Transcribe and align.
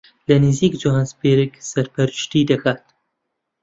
لە 0.27 0.35
نزیک 0.45 0.73
جۆهانسبێرگ 0.81 1.53
سەرپەرشتی 1.69 2.47
دەکات 2.51 2.81